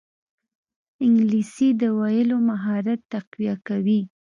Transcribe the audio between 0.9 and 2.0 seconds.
انګلیسي د